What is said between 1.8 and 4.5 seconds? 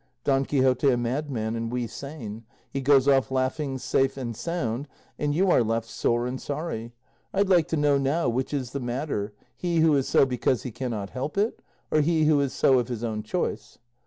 sane; he goes off laughing, safe, and